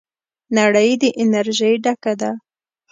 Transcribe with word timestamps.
نړۍ 0.57 0.89
د 1.01 1.03
انرژۍ 1.21 1.73
ډکه 1.83 2.13
ده. 2.21 2.31